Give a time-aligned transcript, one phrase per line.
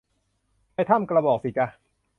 [0.73, 1.67] ไปถ้ำกระบอกสิจ๊ะ